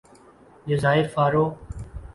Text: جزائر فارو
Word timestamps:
جزائر 0.67 1.07
فارو 1.07 1.57